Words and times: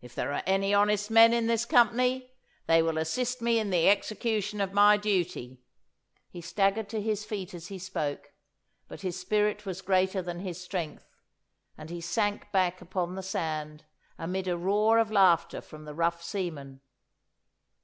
If 0.00 0.14
there 0.14 0.32
are 0.32 0.44
any 0.46 0.72
honest 0.72 1.10
men 1.10 1.32
in 1.32 1.48
this 1.48 1.64
company, 1.64 2.30
they 2.66 2.82
will 2.82 2.98
assist 2.98 3.42
me 3.42 3.58
in 3.58 3.70
the 3.70 3.88
execution 3.88 4.60
of 4.60 4.72
my 4.72 4.96
duty.' 4.96 5.60
He 6.28 6.40
staggered 6.40 6.88
to 6.90 7.02
his 7.02 7.24
feet 7.24 7.52
as 7.52 7.66
he 7.66 7.76
spoke, 7.76 8.32
but 8.86 9.00
his 9.00 9.18
spirit 9.18 9.66
was 9.66 9.82
greater 9.82 10.22
than 10.22 10.38
his 10.38 10.62
strength, 10.62 11.16
and 11.76 11.90
he 11.90 12.00
sank 12.00 12.52
back 12.52 12.80
upon 12.80 13.16
the 13.16 13.24
sand 13.24 13.82
amid 14.18 14.46
a 14.46 14.56
roar 14.56 15.00
of 15.00 15.10
laughter 15.10 15.60
from 15.60 15.84
the 15.84 15.94
rough 15.94 16.22
seamen. 16.22 16.80